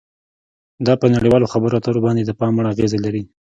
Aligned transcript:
دا 0.85 0.93
په 1.01 1.05
نړیوالو 1.15 1.51
خبرو 1.53 1.77
اترو 1.77 2.03
باندې 2.05 2.21
د 2.25 2.31
پام 2.39 2.53
وړ 2.55 2.65
اغیزه 2.73 2.97
لري 3.05 3.23